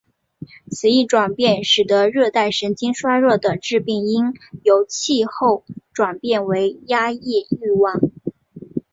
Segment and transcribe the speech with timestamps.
[0.71, 8.01] 此一转变使得热带神经衰弱的致病因由气候转变为压抑欲望。